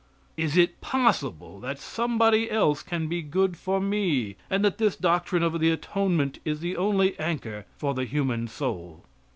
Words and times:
Is 0.35 0.57
it 0.57 0.81
possible 0.81 1.59
that 1.59 1.77
somebody 1.77 2.49
else 2.49 2.81
can 2.81 3.07
be 3.07 3.21
good 3.21 3.55
for 3.55 3.79
me, 3.79 4.35
and 4.49 4.65
that 4.65 4.79
this 4.79 4.95
doctrine 4.95 5.43
of 5.43 5.59
the 5.59 5.69
atonement 5.69 6.39
is 6.43 6.59
the 6.59 6.75
only 6.75 7.13
anchor 7.19 7.67
for 7.77 7.93
the 7.93 8.05
human 8.05 8.47
soul? 8.47 9.05